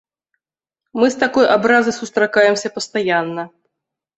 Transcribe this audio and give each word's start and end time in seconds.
Мы 0.99 1.05
з 1.17 1.19
такой 1.25 1.45
абразай 1.57 1.93
сустракаемся 1.99 2.67
пастаянна. 2.79 3.43